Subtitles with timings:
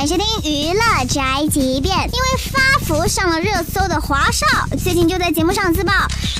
[0.00, 1.94] 欢迎收听娱乐宅急便。
[1.94, 4.46] 因为发福上了热搜的华少，
[4.78, 5.92] 最近就在节目上自曝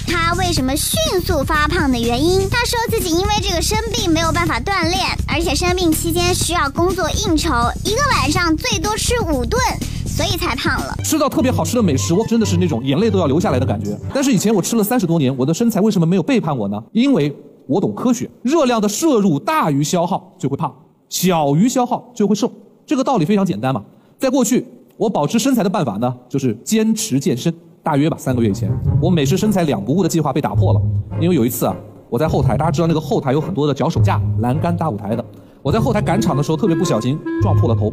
[0.07, 2.49] 他为什么迅速发胖的原因。
[2.49, 7.51] 他说自己因为这个生病没有办法锻炼，而且生病期间需要工作应酬，
[7.85, 9.61] 一个晚上最多吃五顿，
[10.07, 10.97] 所以才胖了。
[11.05, 13.95] 吃到特别好吃的美食，我真的是那种眼泪都要流下来的感觉。
[14.15, 16.83] 但是以前我吃了三十多年，我的身材为什么没有背叛我呢？
[16.93, 17.37] 因为
[17.67, 20.75] 我懂科学，热量的摄入大于消耗就会胖，
[21.11, 22.51] 小于消耗就会瘦。
[22.87, 23.83] 这个道理非常简单嘛。
[24.19, 24.67] 在过去，
[24.97, 27.53] 我保持身材的办法呢，就是坚持健身。
[27.83, 28.71] 大约吧，三个月以前，
[29.01, 30.83] 我美食身材两不误的计划被打破了。
[31.19, 31.75] 因为有一次啊，
[32.11, 35.25] 我在后台，大家知道那个后台有很多的脚手架、栏杆搭舞台的。
[35.63, 37.91] 我在后台赶场的时候，特别不小心撞破了头，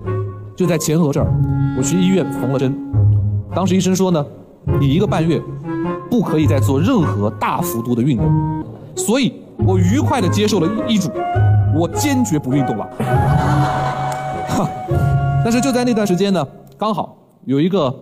[0.57, 1.33] 就在前额这儿，
[1.77, 2.75] 我去医院缝了针。
[3.55, 4.25] 当时医生说呢，
[4.77, 5.41] 你一个半月
[6.11, 8.25] 不可以再做任何大幅度的运动。
[8.93, 9.31] 所以
[9.65, 11.09] 我愉快地接受了医嘱，
[11.73, 13.86] 我坚决不运动了。
[15.43, 17.93] 但是就在那段时间呢，刚好有一个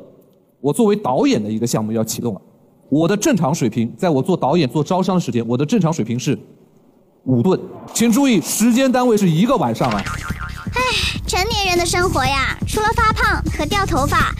[0.62, 2.42] 我作为导演的一个项目要启动了。
[2.90, 6.38] 我的正常水平，在我做导演做招商的时间，我的正常水平是
[7.24, 7.60] 五顿。
[7.94, 10.04] 请注意，时间单位是一个晚上啊。
[10.74, 10.82] 唉，
[11.26, 14.32] 成年人的生活呀，除了发胖和掉头发，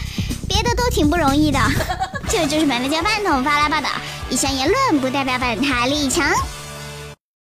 [0.48, 1.58] 别的都挺不容易的。
[2.28, 3.88] 这就是本台交饭桶发来报道，
[4.30, 6.24] 以上言论不代表本台立场。